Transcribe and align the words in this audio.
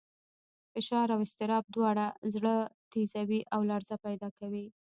فشار 0.71 1.07
او 1.15 1.19
اضطراب 1.25 1.63
دواړه 1.75 2.05
زړه 2.33 2.55
تېزوي 2.91 3.41
او 3.53 3.59
لړزه 3.69 3.95
پیدا 4.05 4.29
کوي. 4.39 4.65